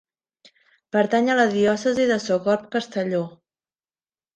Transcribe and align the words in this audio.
Pertany 0.97 1.29
a 1.33 1.37
la 1.41 1.47
Diòcesi 1.53 2.11
de 2.15 2.21
Sogorb 2.27 2.69
Castelló. 2.79 3.25